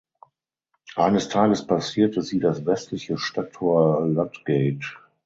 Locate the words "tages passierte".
1.29-2.23